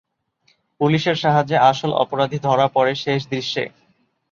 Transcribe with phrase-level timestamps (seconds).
[0.81, 3.63] পুলিশের সাহায্যে আসল অপরাধী ধরা পড়ে শেষ দৃশ্যে।